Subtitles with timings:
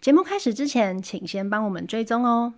[0.00, 2.54] 节目开始之前，请先帮我们追踪哦，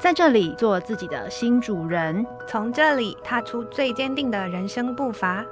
[0.00, 5.44] 在这里做自己的新主人，从这里踏出最坚定的人生步伐。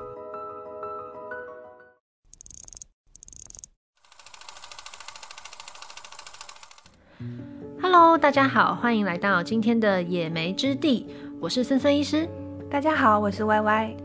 [7.83, 11.07] Hello，大家好，欢迎来到今天的野莓之地，
[11.39, 12.27] 我是森森医师。
[12.71, 13.97] 大家好，我是 Y Y。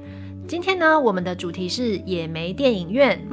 [0.49, 3.25] 今天呢，我们的主题是野莓电影院。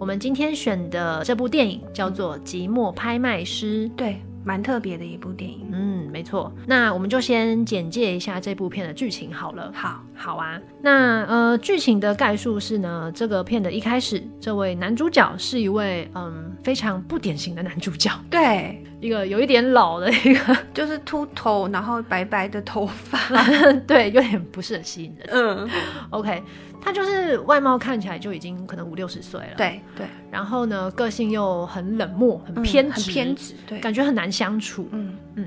[0.00, 3.86] 嗯，我们今天选的这部电影叫做《寂寞拍卖师》。
[3.94, 4.16] 对。
[4.42, 6.52] 蛮特别的一部电影，嗯，没错。
[6.66, 9.72] 那我们就先简介一下这部片的剧情好了。
[9.74, 10.60] 好，好啊。
[10.82, 23.18] 那呃，剧情的概述是呢，这个片的一开始，这位男主角是一位嗯非常不典型的男主角，对，一个有一点老的一个， 就是秃头，然后白白的头发，
[23.86, 25.28] 对，有点不是很吸引人。
[25.30, 25.70] 嗯
[26.10, 26.42] ，OK。
[26.82, 35.44] 他就是外貌看起来就已经可能五六十岁了，对对，然后呢，个性又很冷漠、很偏执、嗯、很偏执，对，感觉很难相处，嗯嗯。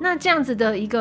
[0.00, 1.00] 那这样子的一个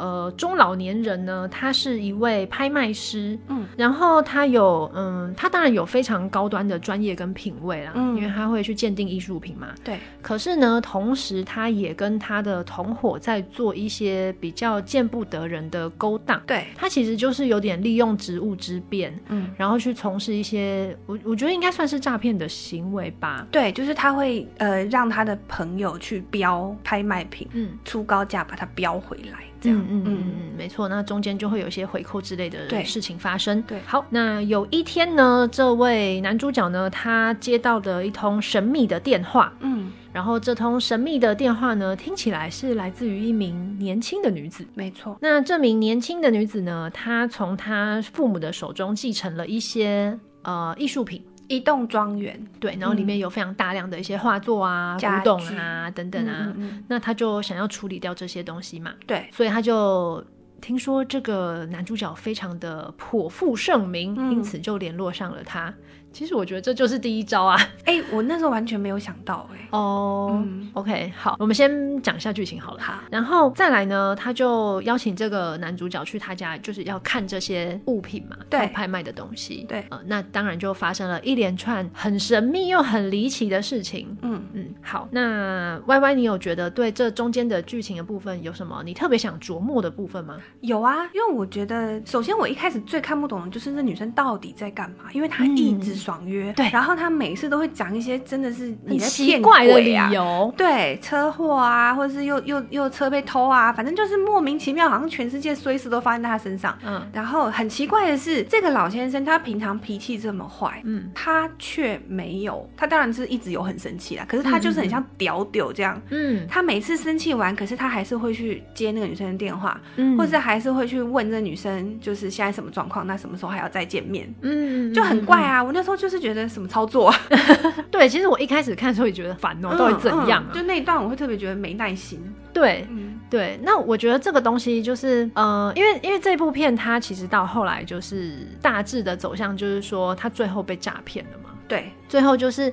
[0.00, 9.98] 呃中老年人呢，他是一位拍卖师，嗯，然后他有嗯，他当然有非常高端的专业跟品味啦，嗯，因为他会去鉴定艺术品嘛，对。
[10.20, 16.66] 可是呢，同时他也跟他的同伙在做一些比较见不得人的勾当，对。
[16.76, 28.33] 他其实就是有点利用职务之便，嗯，然后去从事一些我我觉得应该算是诈骗的行为吧，对，就是他会呃让他的朋友去标拍卖品，嗯，出高价。
[28.42, 30.88] 把它标回来，这样，嗯嗯嗯嗯，没错。
[30.88, 33.60] 那中间就会有一些回扣之类的事情发生。
[33.62, 45.16] 对，好，那有一天呢，这位男主角呢，他接到的一通神秘的电话，嗯，然后这通神秘的电话呢，听起来是来自于一名年轻的女子，没错。
[45.20, 51.22] 那这名年轻的女子呢，她从她父母的手中继承了一些呃艺术品。
[51.48, 60.24] 一栋庄园，对，然后里面有非常大量的一些画作啊、嗯、古董啊等等啊，嗯嗯，那他就想要处理掉这些东西嘛，对，所以他就
[60.60, 65.72] 听说这个男主角非常的颇负盛名，嗯，因此就联络上了他。
[66.14, 67.58] 其实我觉得这就是第一招啊！
[67.84, 69.68] 哎、欸，我那时候完全没有想到哎、欸。
[69.72, 72.80] 哦、oh, 嗯、，OK，好，我们先讲一下剧情好了。
[72.80, 79.66] 好，然后再来呢，他就邀请这个男主角去他家，就是要看这些物品嘛，对，拍卖的东西。
[79.68, 84.16] 对，呃，那当然就发生了一连串很神秘又很离奇的事情。
[84.22, 90.36] 嗯嗯，好，那 Y Y，你有觉得对这中间的剧情的部分有什么你特别想琢磨的部分吗？
[90.60, 96.03] 有啊，因为我觉得，首先我一开始最看不懂的就是那女生到底在干嘛，因为她一直、嗯。
[96.04, 96.52] 爽约。
[96.52, 106.76] 对，然后他每次都会讲一些真的是你在骗鬼啊，奇怪的理由，对，车祸啊，或者是又又又车被偷啊，反正就是莫名其妙，好像全世界衰事都发生在他身上。
[106.84, 125.93] 嗯，然后很奇怪的是，这个老先生他平常脾气这么坏，嗯，他却没有，他当然是一直有很生气啦，可是他就是很像屌屌这样，嗯，他每次生气完，可是他还是会去接那个女生的电话，嗯，或者是还是会去问这个女生，就是现在什么状况，那什么时候还要再见面，嗯，就很怪啊，我那时候。
[125.96, 127.20] 就是觉得什么操作啊？
[127.90, 130.54] 对，其实我一开始看的时候也觉得烦哦、喔，到底怎样、啊嗯嗯？
[130.54, 132.20] 就那一段我会特别觉得没耐心。
[132.52, 133.58] 对，嗯，对。
[133.62, 141.50] 那我觉得这个东西就是，呃，因为因为这部片它其实到后来就是大致的走向，就是说他最后被诈骗了嘛。
[141.66, 142.72] 对，最后就是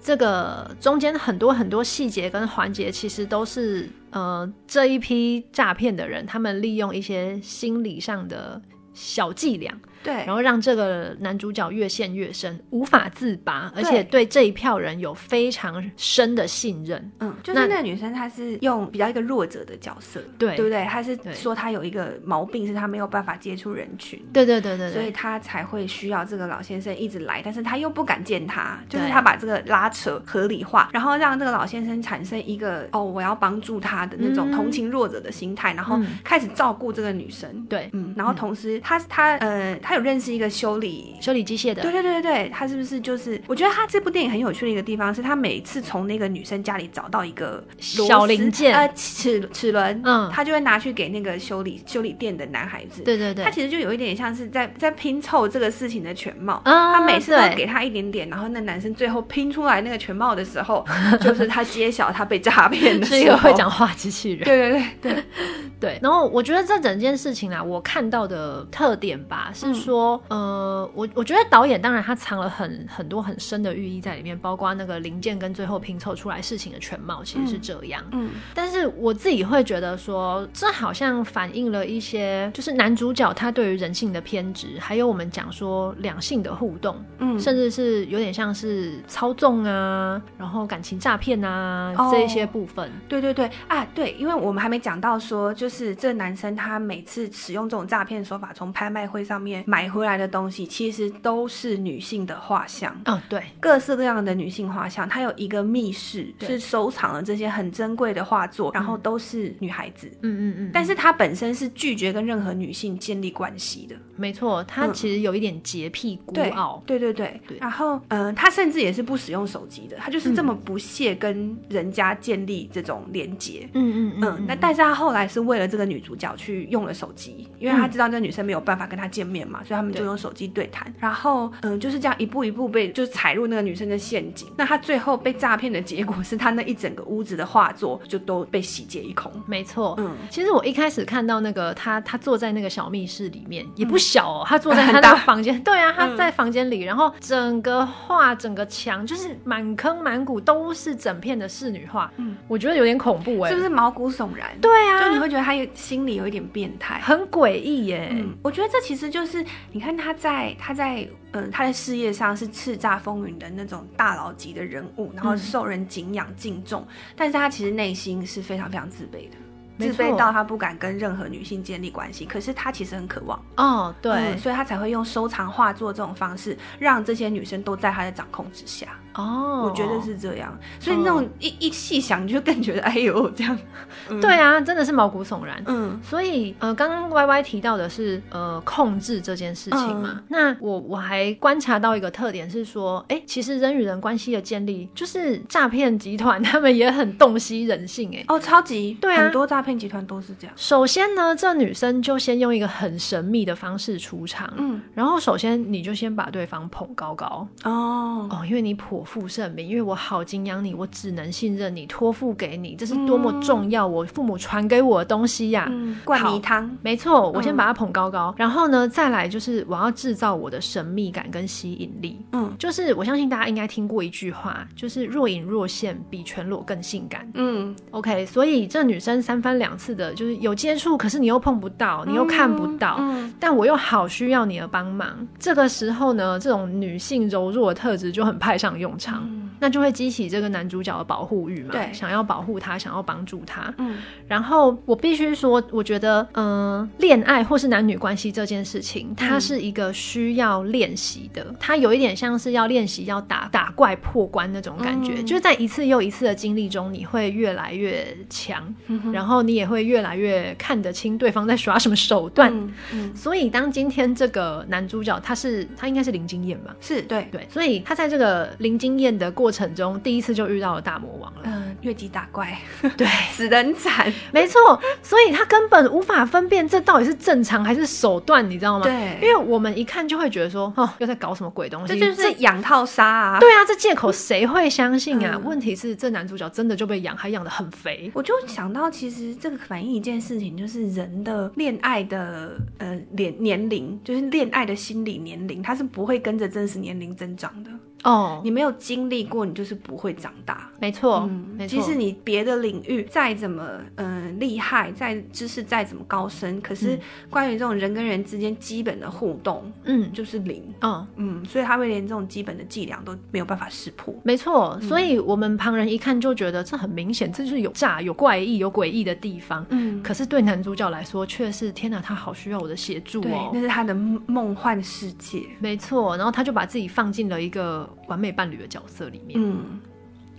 [0.00, 8.60] 这个中间很多很多细节跟环节，其实都是呃这一批诈骗的人，他们利用一些心理上的
[8.94, 9.74] 小伎俩。
[10.02, 17.10] 对，然后让这个男主角越陷越深，无法自拔，而且对这一票人有非常深的信任。
[17.18, 20.84] 嗯，就是那个女生，她是用比较一个弱者的角色，对，对不对？
[20.84, 24.18] 她是说她有一个毛病，是她没有办法接触人群。
[24.32, 37.66] 对对对对对，所以她才会需要这个老先生一直来，但是她又不敢见他，就是她把这个拉扯合理化，然后让这个老先生产生一个哦，我要帮助他的那种同情弱者的心态，嗯、然后开始照顾这个女生。
[37.68, 39.76] 对，嗯，然后同时她她呃。
[39.88, 43.40] 他有认识一个修理修理机械的，对对对对对，他是不是就是？
[43.46, 53.00] 我觉得他这部电影很有趣的一个地方是，他每次从那个女生家里找到一个小零件，呃，齿齿轮，嗯，他就会拿去给那个修理修理店的男孩子。
[53.02, 56.60] 对对对，他其实就有一点像是在在拼凑这个事情的全貌。
[56.66, 60.84] 嗯，他每次都给他一点点，然后那男生最后拼出来那个全貌的时候，
[61.22, 64.44] 就是他揭晓他被诈骗的时候，是一个会讲话机器人。
[64.44, 65.24] 对对对对
[65.80, 78.02] 对，然后我觉得这整件事情啊，我看到的特点吧，是说，嗯、呃，我我觉得导演当然他藏了很很多很深的寓意在里面，包括那个零件跟最后拼凑出来事情的全貌，其实是这样。
[78.12, 92.90] 嗯，但是我自己会觉得说，这好像反映了一些，就是男主角他对于人性的偏执，还有我们讲说两性的互动，嗯，甚至是有点像是操纵啊，然后感情诈骗啊、哦、这一些部分。
[93.08, 102.90] 对对对啊，对，因为我们还没讲到说，就是这男生他每次使用这种诈骗手法，从拍卖会上面买回来的东西，其实都是女性的画像。
[103.04, 105.06] 哦，对，各式各样的女性画像。
[105.06, 110.10] 他有一个密室，是收藏了这些很珍贵的画作，然后都是女孩子。
[110.22, 110.70] 嗯嗯嗯。
[110.72, 113.94] 但是他本身是拒绝跟任何女性建立关系的。
[114.16, 116.82] 没错，他其实有一点洁癖、孤傲。
[116.86, 117.58] 对对对对。
[117.58, 123.68] 然后，嗯，他甚至也是不使用手机的，他就是这么不屑跟人家建立这种连接。
[123.74, 124.46] 嗯嗯嗯。
[124.48, 130.92] 那但是他后来是为了这个女主角去用了手机，因为他知道这女生没有办法跟她见面嘛，所以他们就用手机对谈。
[130.98, 134.48] 然后，嗯，就是这样一步一步被就是踩入那个女生的陷阱。
[134.56, 139.30] 那他最后被诈骗的结果是他那一整个屋子的画作就都被洗劫一空。
[139.46, 139.94] 没错。
[139.98, 140.16] 嗯。
[140.30, 145.60] 其实我一开始看到那个他他坐在那个小密室里面也不小哦，他坐在 他的房间。
[145.62, 152.10] 对啊，他在房间里，然后整个画整个墙就是满坑满谷都是整片的仕女画。
[152.16, 154.48] 嗯，我觉得有点恐怖哎，是不是毛骨悚然？
[154.60, 158.08] 对啊，就你会觉得他有心里有一点变态，很诡异耶。
[158.12, 166.86] 嗯，我觉得这其实就是你看他在他在嗯他的事业上是叱咤风云的那种大佬级的人物，然后受人敬仰敬重，
[167.16, 169.36] 但是他其实内心是非常非常自卑的。
[169.78, 178.88] 自卑到他不敢跟任何女性建立关系，可是他其实很渴望哦，对、嗯，所以他才会用收藏画作这种方式，让这些女生都在他的掌控之下。
[179.14, 183.56] 哦，我觉得是这样，所以那种一、哦、一细想，你就更觉得哎呦这样。
[184.10, 185.62] 嗯、对啊，真的是毛骨悚然。
[185.66, 199.78] 嗯，所以呃，刚刚 Y Y 提到的是呃控制这件事情嘛，嗯、那我我还观察到一个特点是说，哎、欸，其实人与人关系的建立，就是诈骗集团他们也很洞悉人性、欸，哎，哦，超级，对啊，很多诈骗。
[199.78, 200.52] 集团都是这样。
[200.56, 207.46] 首先呢，这女生就先用一个很神秘的方式出场，嗯，然后首先你就先把对方捧高高。
[207.62, 208.26] 哦。
[208.28, 229.58] 哦，因为你颇负盛名，因为我好敬仰你，我只能信任你，托付给你，这是多么重要，我父母传给我的东西呀、啊，嗯、灌迷汤，没错，我先把它捧高高，嗯、然后呢，再来就是我要制造我的神秘感跟吸引力，嗯，就是我相信大家应该听过一句话，就是若隐若现比全裸更性感，嗯，OK，所以这女生三番。
[229.58, 233.00] 两次的，就是有接触，可是你又碰不到，你又看不到，
[233.40, 235.08] 但我又好需要你的帮忙。
[235.36, 243.72] 这个时候呢，这种女性柔弱的特质就很派上用场，嗯、那就会激起这个男主角的保护欲嘛，对，想要保护他，想要帮助他。
[243.78, 259.38] 嗯，然后我必须说，我觉得，嗯、呃，恋爱或是男女关系这件事情，它是一个需要练习的，它有一点像是要练习要打打怪破关那种感觉，嗯、就是在一次又一次的经历中，你会越来越强，嗯、然后。
[259.48, 266.76] 你也会越来越看得清对方在耍什么手段，嗯嗯、所以当今天这个男主角他是他应该是零经验吧？
[266.80, 271.40] 是对对，所以他在这个零经验的过程中，第一次就遇到了大魔王了。
[271.44, 272.58] 嗯、呃，越级打怪，
[272.96, 274.80] 对， 死得很惨，没错。
[275.02, 278.84] 所以他根本无法分辨这到底是正常还是手段，你知道吗？
[278.84, 281.98] 对，因为我们一看就会觉得说，哦，又在搞什么鬼东西？
[281.98, 283.38] 这就是养套杀啊！
[283.38, 285.34] 对啊，这借口 谁会相信啊？
[285.34, 288.10] 嗯、问题是这男主角真的就被养，还养的很肥。
[288.14, 289.28] 我就想到，其实。
[289.40, 297.70] 这个反映一件事情，就是人的恋爱的呃年年龄，就是恋爱的心理年龄，它是不会跟着真实年龄增长的。
[298.04, 300.70] 哦，你没有经历过，你就是不会长大。
[300.80, 301.76] 没错，嗯，没错。
[301.76, 306.96] 其实你别的领域再怎么嗯厉害，再知识再怎么高深，可是
[307.28, 310.62] 关于这种人跟人之间基本的互动，嗯，就是零。
[310.80, 314.14] 嗯嗯，所以他会连这种基本的伎俩都没有办法识破。
[314.22, 319.66] 没错，所以我们旁人一看就觉得这很明显，这就是有诈、有怪异、有诡异的地方。
[319.70, 323.50] 嗯，可是对男主角来说却是天哪，他好需要我的协助哦。
[323.52, 325.42] 那是他的梦幻世界。
[325.58, 327.87] 没错，然后他就把自己放进了一个。
[328.06, 329.80] 完美伴侣的角色里面，嗯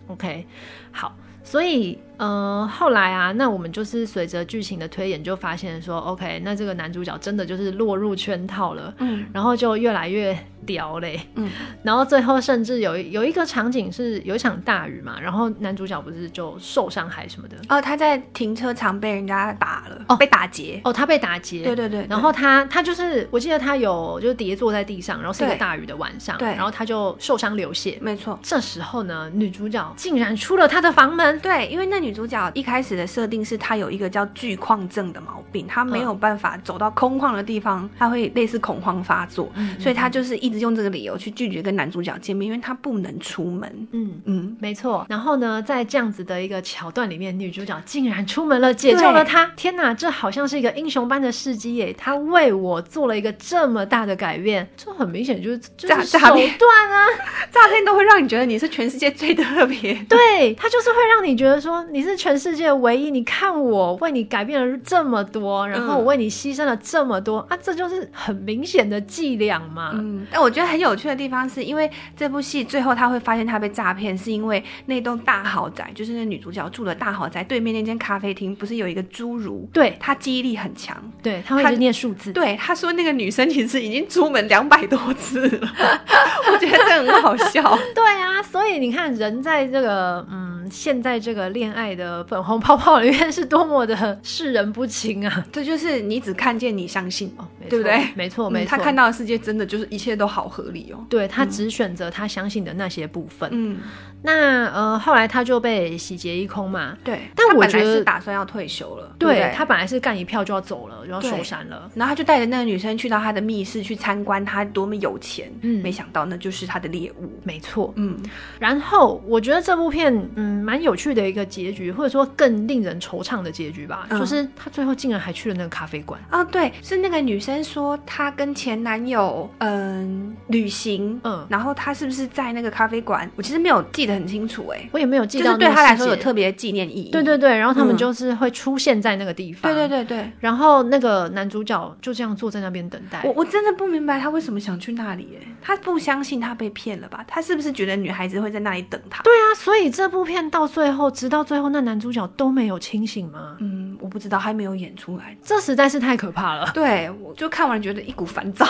[0.07, 0.45] ，OK，
[0.91, 10.37] 好，所以，呃，后来啊，那我们就是随着剧情的推演，就发现说，OK，那这个男主角真的就是落入圈套了，嗯，然后就越来越。
[10.65, 11.49] 屌嘞，嗯，
[11.81, 17.57] 然后最后甚至有有一个场景是有一场大雨嘛，然后男主角不是就受伤还什么的？
[17.69, 20.79] 哦，他在停车场被人家打了哦，被打劫。
[20.83, 31.39] 哦，他被打劫，对对对，然后他他就是我记得他有就跌坐在地上，然后是一个大雨的晚上，对，然后他就受伤流血，没错，这时候呢，女主角竟然出了他的房门。
[31.39, 43.87] 对，因为那女主角一开始的设定是她有一个叫巨矿症的毛病，她没有办法走到空旷的地方，她会类似恐慌发作，嗯、所以她就是一直用这个理由去拒绝跟男主角见面，因为她不能出门。
[43.91, 45.05] 嗯嗯，没错。
[45.09, 49.45] 然后呢，在这样子的一个桥段里面，女主角竟然出门了，解救了他。
[49.55, 51.95] 天哪，这好像是一个英雄般的事迹耶！
[51.97, 57.05] 他为我做了一个这么大的改变，这 很明显就是就是手段啊！
[57.51, 63.09] 诈骗都会让你觉得你是全世界最特别， 对，他就是会让你觉得说你是全世界唯一。
[63.11, 69.91] 你看我为你改变了这么多，然后我为你牺牲了这么多、嗯、啊，这就是很明显的伎俩嘛。
[69.93, 79.67] 嗯，但我觉得很有趣的地方是因为这部戏最后他会发现他被诈骗，是因为那栋大豪宅，就是那女主角住的大豪宅对面那间咖啡厅，不是有一个侏儒？
[79.73, 82.31] 对，他记忆力很强，对，他会念数字。
[82.31, 85.67] 对，他说那个女生其实已经出门两百多次了，
[86.51, 87.77] 我觉得这很好笑。
[87.95, 95.43] 对啊，所以你看，人在这个嗯，现在这个恋爱的粉红泡泡里面是多么的世人不清啊！
[95.51, 98.07] 这就是你只看见你相信哦，对不对？
[98.15, 101.05] 没错，没错，他看到的世界真的就是一切都好合理哦。
[101.09, 103.49] 对，他只选择他相信的那些部分。
[103.51, 103.77] 嗯。
[104.21, 106.97] 那呃，后来他就被洗劫一空嘛。
[107.03, 109.15] 对，但我觉得是打算要退休了。
[109.17, 111.89] 对，他本来是干一票就要走了，就要收山了。
[111.95, 115.51] 然后他就带着那个女生去到他的密室去参观，他多么有钱。
[115.61, 117.31] 嗯，没想到那就是他的猎物。
[117.43, 117.93] 没错。
[117.95, 118.17] 嗯。
[118.59, 126.19] 然后我觉得这部片嗯蛮有趣的一个结局，或者说更令人惆怅的结局吧，嗯、就是他最后竟然还去了那个咖啡馆。
[126.29, 133.29] 啊、哦，对，是那个女生说她跟前男友嗯旅行，嗯，然后她是不是在那个咖啡馆？
[133.35, 134.89] 我其实没有记得很清楚、欸，哎。
[134.91, 137.11] 我也没有记到，就是对他来说有特别纪念意义。
[137.11, 139.71] 对对对，然后他们就是会出现在那个地方。
[139.71, 143.21] 对对对对，然后那个男主角就这样坐在那边等待。
[143.23, 147.23] 我我真的不明白他为什么想去那里，哎，他不相信他被骗了吧？
[147.27, 149.23] 他是不是觉得女孩子会在那里等他？
[149.23, 153.55] 对啊，所以这部片到最后，直到最后，那男主角都没有清醒吗？
[153.59, 156.71] 嗯，我不知道，还没有演出来，这实在是太可怕了。
[156.73, 158.65] 对，我就看完觉得一股烦躁。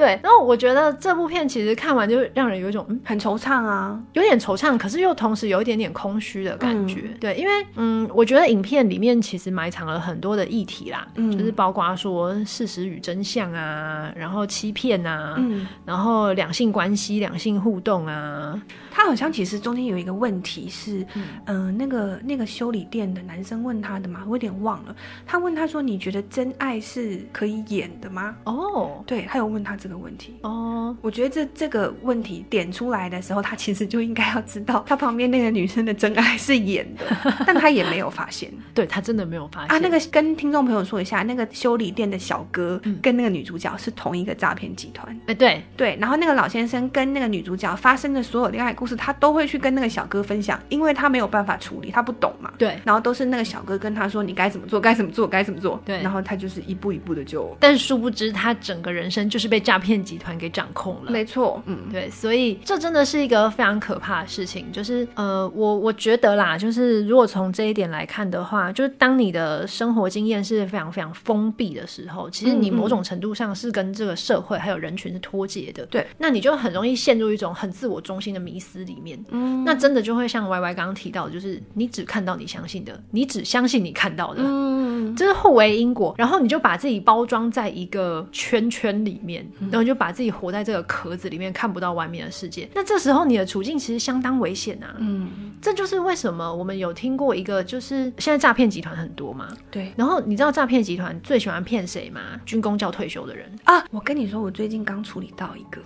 [0.00, 7.02] 对，然后我觉得这部片其实看完就让人有一种、嗯、很惆怅啊，有点惆怅，可是又同时有一点点空虚的感觉。
[7.04, 18.58] 嗯、对，因为嗯，我觉得影片里面其实埋藏了很多的议题啦，嗯、就是包括说事实与真相啊，然后欺骗啊，嗯、然后两性关系、两性互动啊。
[18.90, 24.96] 他好像其实中间有一个问题是，嗯、呃，那个那个修理店的男生问他的嘛，我有点忘了。
[25.26, 30.34] 他问他说：“你觉得真爱是可以演的吗？”哦，对，他有问他这个问题。
[30.42, 37.04] 哦，我觉得这这个问题点出来的时候，他其实就应该要知道，他旁边那个女生的真爱是演的，
[37.46, 38.50] 但他也没有发现。
[38.74, 39.78] 对，他真的没有发现啊。
[39.78, 45.14] 那个跟听众朋友说一下，那个修理店的小哥跟那个女主角是同一个诈骗集团。
[45.26, 52.52] 哎、嗯，对对，然后那个老先生跟那个女主角发生的所有恋爱故事，他都会去跟那个小哥分享，因为他没有办法处理，他不懂嘛。
[52.58, 55.80] 对，然后都是那个小哥跟他说，你该怎么做，该怎么做，该怎么做。
[55.84, 61.12] 对，然后他就是一步一步的就，但殊不知他整个人生就是被诈骗集团给掌控了。
[61.12, 64.66] 没错，嗯，对，所以这真的是一个非常可怕的事情。
[64.72, 75.86] 就是呃，我我觉得啦，就是如果从这一点来看的话，就是当你的生活经验是非常非常封闭的时候，其实你某种程度上是跟这个社会还有人群是脱节的。
[75.86, 79.24] 对，那你就很容易陷入一种很自我中心的迷思里面。
[79.28, 92.68] 嗯，那真的就会像 Y Y 刚刚提到的，就是你只看到你相信的，你只相信你看到的，嗯，这是互为因果，然后你就把自己包装在一个圈圈里面，然后就把自己活在这个壳子里面，看不到外面的世界。
[92.74, 102.20] 那这时候你的处境其实相当危险啊，嗯，这就是为什么我们有听过一个，就是现在诈骗集团很多嘛，对，然后你知道诈骗集团最喜欢骗谁吗？
[102.46, 105.80] 军工教退休的人啊，我跟你说，我最近刚处理到一个。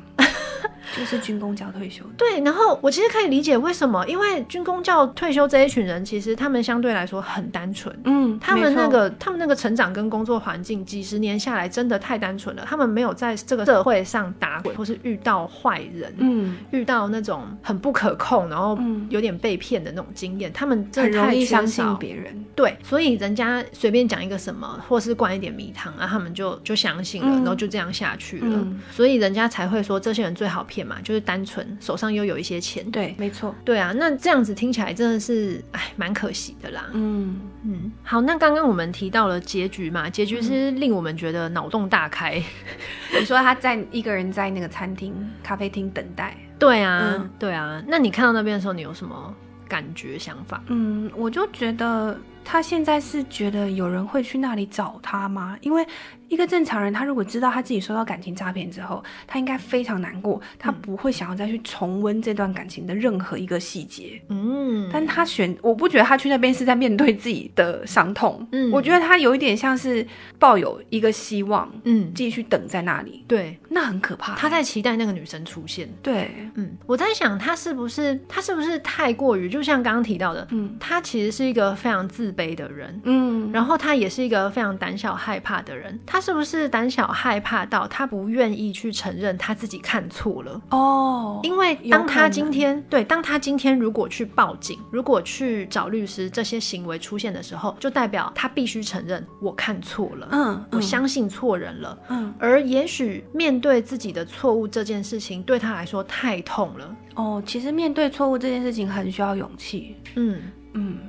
[0.97, 18.79] 就是军工教退休，对，然后我其实可以理解为什么，因为军工教退休这一群人，其实他们相对来说很单纯，嗯，他们那个他们那个成长跟工作环境几十年下来真的太单纯了，他们没有在这个社会上打滚，或是遇到坏人，嗯，遇到那种很不可控，然后
[19.09, 30.85] 有点被骗的那种经验，他们真的太容易相信别人，对，所以人家随便讲一个什么，或是灌一点迷汤，啊，他们就就相信了，然后就这样下去了，嗯，所以人家才会说这些人最好骗。
[30.85, 36.91] 嘛，就是单纯手上又有一些钱，对，没错，对啊，那这样子听起来真的是，哎，蛮可惜的啦。
[36.93, 42.39] 嗯嗯，好，那刚刚我们提到了结局嘛，结局是令我们觉得脑洞大开。
[42.39, 47.83] 嗯、 你说他在一个人在那个餐厅、咖啡厅等待，对啊，嗯、对啊。
[47.89, 49.35] 那你看到那边的时候，你有什么
[49.67, 50.63] 感觉、想法？
[50.67, 52.15] 嗯，我就觉得。
[52.45, 55.57] 他现在是觉得有人会去那里找他吗？
[55.61, 55.87] 因为。
[56.27, 64.21] 一个正常人，他如果知道他自己受到感情诈骗之后，他应该非常难过，他不会想要再去重温这段感情的任何一个细节。
[64.31, 68.45] 嗯，但他选，我不觉得他去那边是在面对自己的伤痛。
[68.51, 70.05] 嗯，我觉得他有一点像是
[70.39, 73.23] 抱有一个希望，嗯，继续等在那里。
[73.29, 74.35] 对，那很可怕。
[74.35, 75.89] 他在期待那个女生出现。
[76.03, 86.25] 对，嗯，我在想他是不是他是不是太过于，就像刚刚提到的，嗯，他其实是一个非常自卑的人，嗯，然后他也是一个非常胆小害怕的人，他。
[86.25, 90.59] 是不是胆小害怕到他不愿意去承认他自己看错了？
[90.71, 106.97] 哦，因为当他今天对，当他今天如果去报警，如果去找律师，这些行为出现的时候，就代表他必须承认我看错了，嗯，嗯，我相信错人了，嗯，而也许面对自己的错误这件事情对他来说太痛了。
[107.17, 110.41] 哦，其实面对错误这件事情很需要勇气，嗯。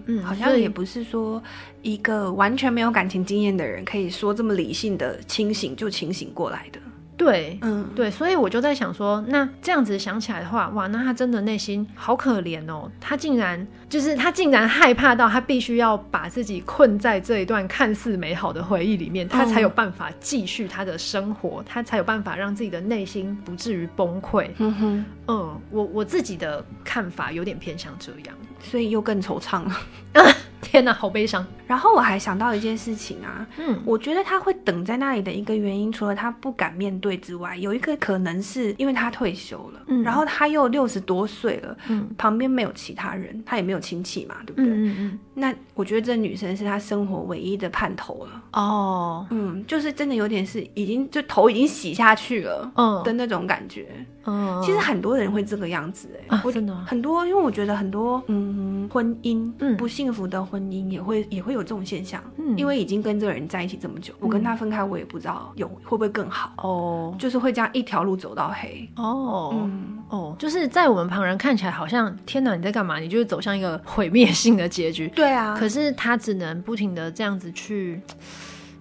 [0.06, 1.42] 嗯嗯，好像也不是说
[1.82, 6.80] 一个完全没有感情经验的人可以说这么理性的清醒就清醒过来的。
[7.18, 12.92] 对，嗯，对，所以我就在想说，那这样子想起来的话，哇，那他真的内心好可怜哦。
[13.00, 24.50] 他竟然就是他竟然害怕到他必须要把自己困在这一段看似美好的回忆里面，他才有办法继续他的生活，他才有办法让自己的内心不至于崩溃。
[24.58, 28.36] 嗯哼，嗯，我我自己的看法有点偏向这样。
[28.70, 29.78] 所以又更惆怅了，
[30.66, 31.46] 天哪，好悲伤。
[31.68, 44.70] 然后我还想到一件事情啊，嗯，我觉得他会等在那里的一个原因，除了他不敢面对之外，有一个可能是因为他退休了，嗯，然后他又六十多岁了，嗯，旁边没有其他人，他也没有亲戚嘛，对不对？
[44.70, 45.20] 嗯嗯。
[45.38, 48.44] 那我觉得这女生是他生活唯一的盼头了。
[48.54, 53.88] 哦，嗯，就是真的有点是已经就头已经洗下去了，嗯的那种感觉。
[54.28, 73.00] 嗯，其实很多人会这个样子，哎，真的很多，因为我觉得很多，嗯，婚姻，嗯，不幸福的婚姻也会也会有这种现象，嗯，因为已经跟这个人在一起这么久，我跟他分开，我也不知道有会不会更好，哦，就是会这样一条路走到黑，哦，嗯，哦，就是在我们旁人看起来好像，天哪，你在干嘛？
[73.00, 78.02] 你就是走向一个毁灭性的结局， 对啊，可是他只能不停的这样子去。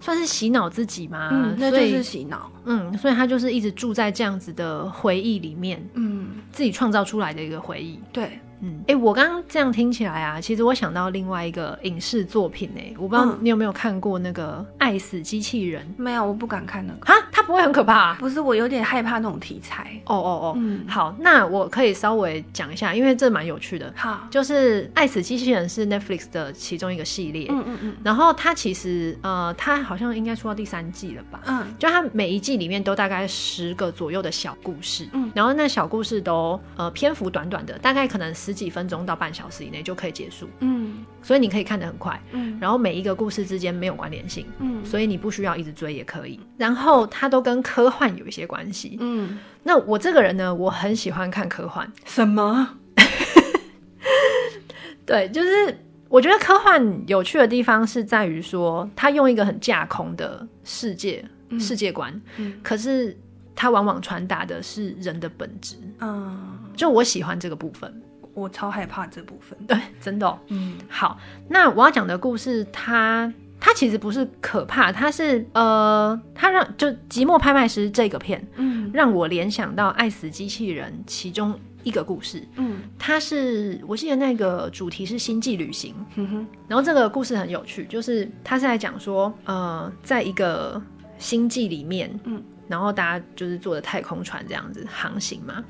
[0.01, 1.31] 算是洗脑自己吗？
[1.33, 2.53] 嗯，那就是洗脑。
[2.67, 8.01] 嗯，所以他就是一直住在这样子的回忆里面，嗯，自己创造出来的一个回忆。
[8.13, 8.39] 对。
[8.61, 15.85] 嗯，哎、欸，我刚刚这样听起来啊，其实我想到另外一个影视作品呢、欸，我不知道你有没有看过那个《爱死机器人》？
[15.99, 17.01] 没有，我不敢看那个。
[17.45, 18.17] 不会很可怕、啊？
[18.19, 20.01] 不是，我有点害怕那种题材。
[20.07, 23.93] 哦哦哦，嗯，好，那我可以稍微讲一下，因为这蛮有趣的。
[23.97, 27.47] 好，就是《爱死机器人》是 Netflix 的其中一个系列。
[27.51, 27.97] 嗯嗯嗯。
[28.03, 31.41] 然后它其实呃，它好像应该出到第三季了吧？
[31.47, 31.65] 嗯。
[31.79, 35.09] 就它每一季里面都大概十个左右的小故事。
[35.13, 35.31] 嗯。
[35.35, 52.77] 然后那小故事都呃篇幅短短的，大概可能十几分钟到半小时以内就可以结束，嗯，所以你可以看得很快，嗯，然后每一个故事之间没有关联性，嗯，所以你不需要一直追也可以，然后它都跟科幻有一些关系，嗯，那我这个人呢，我很喜欢看科幻，什么？
[55.05, 55.77] 对，就是
[56.09, 61.25] 我觉得科幻有趣的地方是在于说，它用一个很架空的世界
[61.59, 63.19] 世界观，嗯，可是
[63.57, 68.01] 它往往传达的是人的本质，嗯，就我喜欢这个部分。
[68.33, 70.39] 我超害怕这部分，对，真的、哦。
[70.49, 71.19] 嗯，好，
[71.49, 73.33] 那我要讲的故事它，
[73.65, 90.81] 它它其实不是可怕，它是呃，它让就《寂寞拍卖师》这个片，嗯，让我联想到《爱死机器人》其中一个故事，嗯，它是我记得那个主题是星际旅行，嗯哼，然后这个故事很有趣，就是它是在讲说，呃，在一个
[91.17, 95.65] 星际里面，嗯，然后大家就是坐着太空船这样子航行嘛。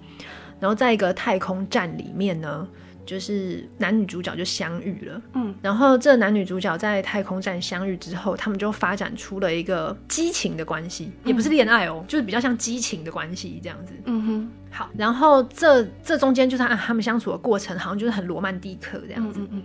[0.59, 2.67] 然后在一个太空站里面呢，
[3.05, 5.23] 就是男女主角就相遇了。
[5.35, 13.93] 嗯，然后这男女主角在太空站相遇之后，他们就发展出了一个激情的关系，也不是恋爱哦，就是比较像激情的关系这样子。
[14.07, 19.41] 嗯哼，好，然后这这中间就是啊，他们相处的过程好像就是很罗曼蒂克这样子。
[19.41, 19.63] 嗯嗯。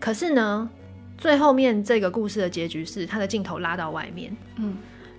[0.00, 0.68] 可是呢，
[1.16, 4.36] 最后面这个故事的结局是他的镜头拉到外面。
[4.56, 4.76] 嗯。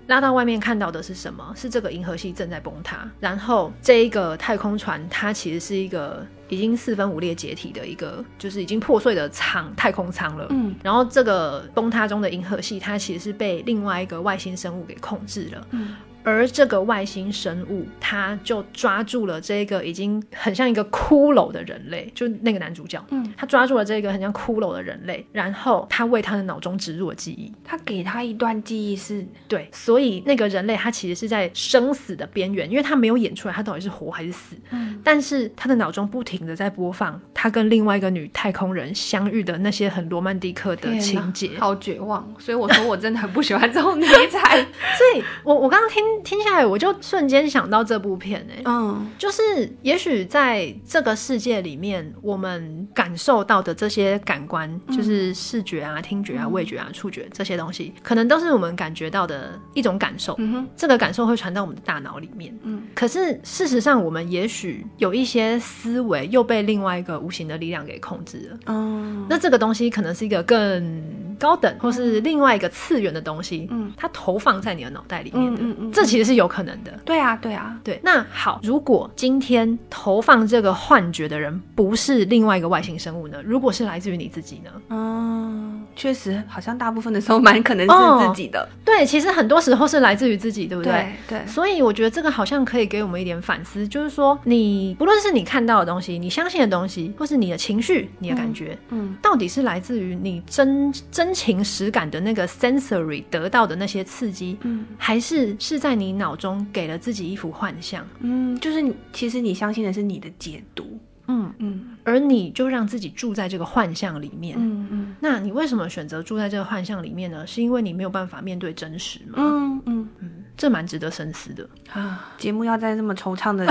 [0.07, 1.53] 拉到外面看到的是什么？
[1.55, 10.47] 是这个银河系正在崩塌，然后这一个太空船它其实是一个已经四分五裂解体的一个，就是已经破碎的舱太空舱了。
[10.49, 15.67] 嗯，然后这个崩塌中的银河系它其实是被另外一个外星生物给控制了。
[15.71, 44.57] 嗯，而这个外星生物，他就抓住了这个已经很像一个骷髅的人类，就那个男主角，嗯，他抓住了这个很像骷髅的人类，然后他为他的脑中植入了记忆，他给他一段记忆是，对，所以那个人类他其实是在生死的边缘，因为他没有演出来他到底是活还是死，嗯，但是他的脑中不停的在播放他跟另外一个女太空人相遇的那些很罗曼蒂克的情节，好绝望，所以我说我真的很不喜欢这种题材，
[44.97, 46.93] 所以我我刚刚听听下来我就。
[47.01, 49.41] 瞬间想到这部片哎、欸，嗯，就是
[49.83, 60.35] 也许在这个世界里面，我们感受到的这些感官，嗯、就是视觉啊、听觉啊、味觉啊、触觉这些东西，可能都是我们感觉到的一种感受。
[60.39, 62.53] 嗯哼，这个感受会传到我们的大脑里面。
[62.63, 68.73] 嗯，可是事实上，我们也许有一些思维又被另外一个无形的力量给控制了。
[68.73, 71.03] 哦，那这个东西可能是一个更
[71.37, 73.67] 高等，或是另外一个次元的东西。
[73.69, 76.91] 嗯，它投放在你的脑袋里面的，嗯嗯嗯、这其实是有可能的。
[77.05, 77.99] 对啊，对啊，对。
[78.03, 83.37] 那好，如果今天投放这个幻觉的人不是另外一个外星生物呢？
[83.45, 84.71] 如果是来自于你自己呢？
[84.89, 88.59] 嗯，确实，好像大部分的时候蛮可能是自己的。
[88.61, 88.67] 哦。
[88.83, 90.91] 对，其实很多时候是来自于自己，对不对？
[91.27, 91.39] 对。
[91.39, 91.47] 对。
[91.47, 106.89] 所以我觉得这个好像可以给我们一点反思，就是说，你不论是你看到的东西，你相信的东西，或是你的情绪、你的感觉，嗯，嗯，到底是来自于你真真情实感的那个 sensory 得到的那些刺激，嗯，还是是在你脑中给。
[106.89, 117.45] 了自己一幅幻象，嗯，就是你其实你相信的是你的解读，嗯嗯，而你就让自己住在这个幻象里面，嗯嗯，那你为什么选择住在这个幻象里面呢？
[117.45, 119.33] 是因为你没有办法面对真实吗？
[119.37, 120.31] 嗯嗯嗯。
[120.59, 122.29] 这蛮值得深思的啊！
[122.37, 123.65] 节目要在这么惆怅的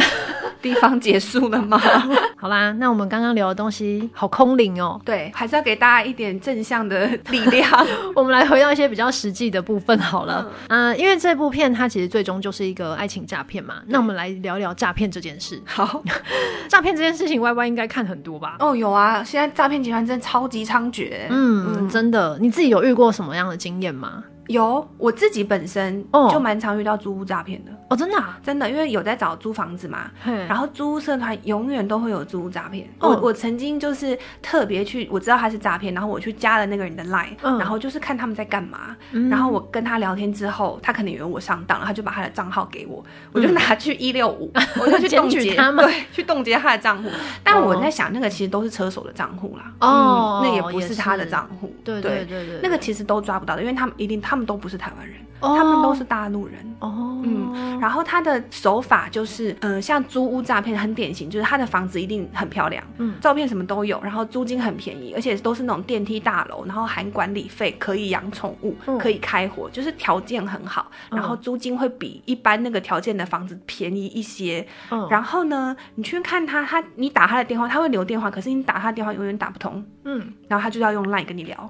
[0.63, 1.79] 地方结束了吗？
[2.41, 4.99] 好啦，那我们刚刚聊的东西好空灵哦。
[5.05, 7.71] 对，还是要给大家一点正向的力量。
[8.17, 10.51] 我们来回到一些比较实际的部分好了。
[10.69, 13.83] 嗯、呃，因为这部片它其实最终就是一个爱情诈骗嘛。
[13.85, 15.61] 那我们来聊聊诈骗这件事。
[15.67, 16.03] 好，
[16.71, 18.57] 诈骗这件事情，Y Y 应该看很多吧？
[18.61, 21.13] 哦，有啊，现在诈骗集团真的超级猖獗。
[21.29, 24.25] 嗯，嗯真的，你自己有遇过什么样的经验吗？
[24.49, 27.71] 有，我自己本身就蛮常遇到租屋诈骗的。
[27.89, 30.11] 哦，真的啊，真的，因为有在找租房子嘛，
[30.47, 32.87] 然后租屋社团永远都会有租屋诈骗。
[33.01, 38.95] 我我曾经就是特别去，我知道他是诈骗，然后我去加了那个人的 line，然后就是看他们在干嘛，
[39.31, 47.09] 然后我跟他聊天之后，他可能以为我上当了，他就把他的账号给我，我就拿去一六五， 我就去冻结他们，对，去冻结他的账户。
[47.43, 52.19] 但我在想，那个其实都是车手的账户啦，哦，那也不是他的账户，对对。
[52.29, 56.57] 对对，那个其实都抓不到的，因为他们一定他们都不是台湾人，oh, 他们都是大陆人。
[56.81, 74.65] 哦，嗯，然后他的手法就是，嗯、呃，像租屋诈骗很典型，就是他的房子一定很漂亮，嗯，照片什么都有，然后租金很便宜，而且都是那种电梯大楼，然后含管理费，可以养宠物，嗯、可以开火，就是条件很好，然后租金会比一般那个条件的房子便宜一些。
[74.91, 79.85] 嗯，然后呢，你去看他，他你打他的电话，他会留电话，可是你打他的电话永远打不通。
[80.05, 81.69] 嗯，然后他就要用 Line 跟你聊。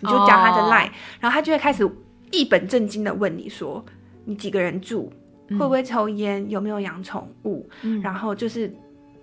[0.00, 0.92] 你就加他的 line，、oh.
[1.20, 1.88] 然后他就会开始
[2.30, 3.84] 一本正经的问你说，
[4.24, 5.12] 你几个人住，
[5.48, 8.72] 嗯、会不会抽烟，有没有养宠物，嗯、然后就是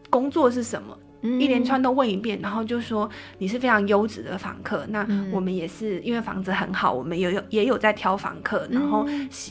[0.10, 9.06] 工作是什么，嗯、一连串都问一遍，然后就说你是非常优质的房客，那我们也是因为房子很好，我们也有也有在挑房客，然后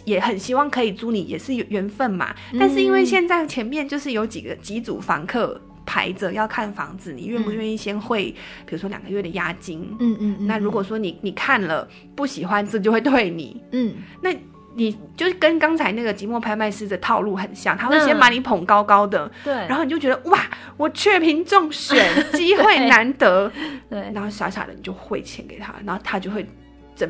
[0.05, 2.35] 也很希望可以租你，也是有缘分嘛。
[2.53, 5.61] 嗯、但是因为现在前面就是有几个几组房客。
[5.87, 9.81] 排着要看房子，你愿不愿意先汇，嗯、比如说两个月的押金？
[10.01, 13.63] 嗯嗯，嗯，那如果说你你看了不喜欢，这就会退你。
[13.73, 14.35] 嗯，那
[14.75, 20.41] 你就是跟刚才那个寂寞拍卖师的套路很像，他会先把你捧高高的，对，然后你就觉得哇，
[20.77, 23.51] 我雀屏中选， 机会难得，
[23.89, 26.47] 对，然后傻傻的你就汇钱给他，然后他就会。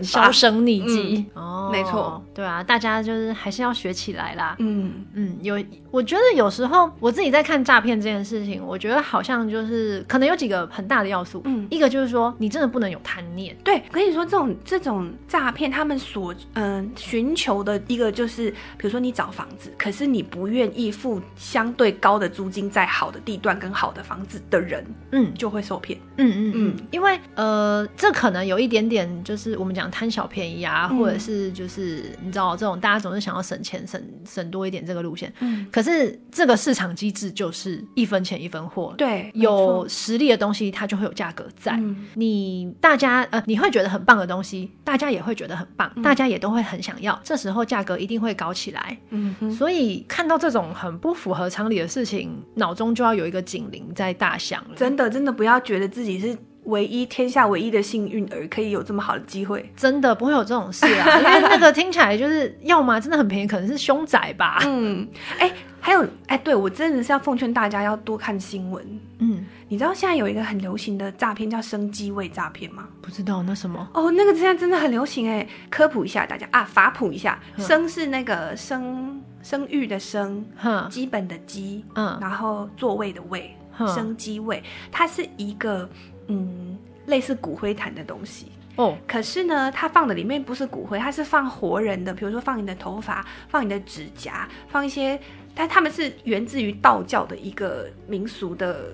[0.03, 4.57] 销声匿迹哦，没错，对啊，大家就是还是要学起来啦。
[4.59, 11.43] 嗯嗯，有，我觉得有时候我自己在看诈骗这件事情，我觉得好像就是可能有几个很大的要素。
[11.45, 13.55] 嗯，一个就是说你真的不能有贪念。
[13.63, 25.99] 对，可以说这种这种诈骗，他们所嗯寻求的一个就是，比如说你找房子，可是你不愿意付相对高的租金，在好的地段跟好的房子的人，嗯，就会受骗。
[26.17, 29.74] 嗯嗯嗯，因为呃，这可能有一点点就是我们。
[29.75, 56.37] 讲贪小便宜啊，或者是就是你知道这种大家总是想要省钱省省多一点这个路线，嗯，可是这个市场机制就是一分钱一分货，对，有实力的东西它就会有价格在，嗯、你大家呃你会觉得很棒的东西，大家也会觉得很棒，嗯、大家也都会很想要，这时候价格一定会高起来，嗯哼，所以看到这种很不符合常理的事情，脑中就要有一个警铃在大响了，真的真的不要觉得自己是。
[56.65, 61.19] 唯一天下唯一的幸运儿，可以有这么好的机会，真的不会有这种事啊！
[61.21, 64.59] 因为那个听起来就是要么真的很便宜，可能是凶宅吧。
[64.67, 65.07] 嗯，
[65.39, 68.83] 哎、欸，还有哎、欸，对我真的是要奉劝大家要多看新闻。
[69.19, 72.89] 嗯，你知道现在有一个很流行的诈骗叫生机位诈骗吗？
[73.03, 73.87] 不知道那什么？
[73.93, 83.55] 哦，那个现在真的很流行哎，科普一下大家啊，法普一下，生是那个生生育的生，哼，基本的基，嗯，然后座位的位，
[83.95, 85.87] 生机位，它是一个。
[86.29, 88.47] 嗯，类似骨灰坛的东西。
[88.77, 95.17] 哦，可是呢，它放的里面不是骨灰，它是放活人的，比如说放你的头发，放你的指甲，放一些，
[95.55, 98.91] 但他们是源自于道教的一个民俗的，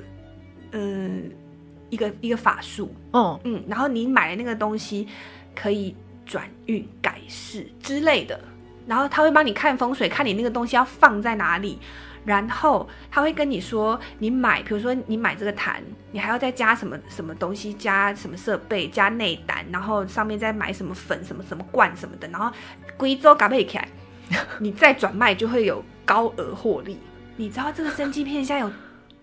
[0.73, 1.31] 嗯，
[1.89, 2.95] 一个一个法术。
[3.13, 5.09] 哦，嗯，然后你买的那个东西
[5.55, 8.39] 可以转运改世之类的，
[8.87, 11.79] 然后他会帮你看风水，看你那个东西要放在哪里。
[12.25, 22.53] 然后他会跟你说，你买，比如说你买这个坛，你还要再加什么什么东西，加什么设备，加内胆，然后上面再买什么粉，什么什么罐什么的，然后
[22.97, 23.89] 贵州嘎贝起来，
[24.61, 26.99] 你再转卖就会有高额获利。
[27.37, 28.71] 你知道这个生机片现在有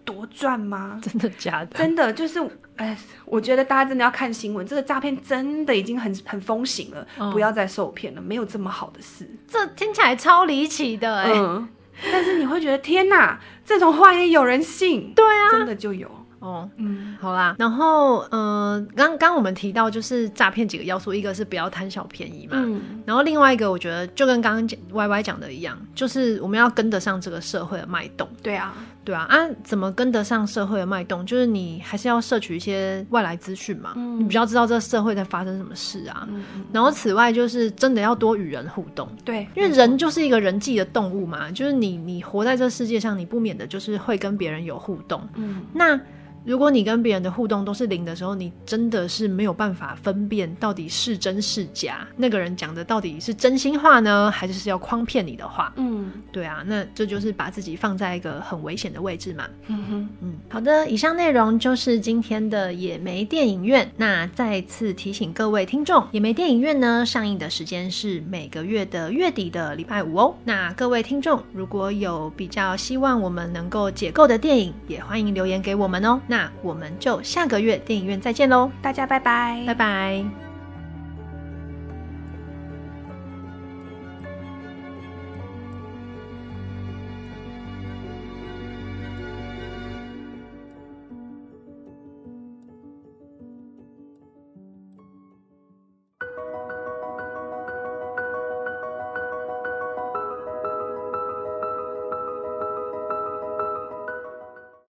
[0.03, 0.99] 多赚吗？
[1.03, 1.77] 真的假的？
[1.77, 2.39] 真的就是，
[2.77, 9.29] 哎，我觉得大家真的要看新闻，这个诈骗真的已经很很风行了，嗯、不要再受骗了，没有这么好的事。
[9.47, 11.31] 这听起来超离奇的，哎。
[11.33, 11.69] 嗯
[12.11, 15.13] 但是你会觉得天哪，这种话也有人信？
[15.15, 16.69] 对啊，真的就有哦。
[16.77, 28.27] 嗯，好啦，然后嗯，刚刚我们提到就是诈骗几个要素，一个是不要贪小便宜嘛，嗯，然后另外一个我觉得就跟刚刚讲 Y Y 讲的一样，就是我们要跟得上这个社会的脉动。
[28.41, 28.73] 对啊。
[29.07, 31.25] 对啊，啊，怎么跟得上社会的脉动？
[31.25, 36.27] 就是你还是要摄取一些外来资讯嘛，嗯、你比较知道这个社会在发生什么事啊。
[36.73, 39.07] 然后此外，就是真的要多与人互动。
[39.23, 45.25] 对，因为人就是一个人际的动物嘛，就是你你活在这世界上，你不免的就是会跟别人有互动。
[45.35, 45.97] 嗯，那。
[46.47, 55.73] 如果你跟别人的互动都是零的时候，你真的是没有办法分辨到底是真是假，那个人讲的到底是真心话呢，还是是要诓骗你的话？
[55.75, 59.45] 嗯，对啊，那这就是把自己放在一个很危险的位置嘛。
[59.67, 63.91] 嗯哼，嗯，好的，以上内容就是今天的野莓电影院。
[63.97, 70.33] 那再次提醒各位听众，野莓电影院呢，上映的时间是每个月的月底的礼拜五哦。
[70.45, 76.21] 那各位听众如果有比较希望我们能够解构的电影，也欢迎留言给我们哦。
[76.37, 80.46] 那我们就下个月电影院再见喽，大家拜拜，拜拜。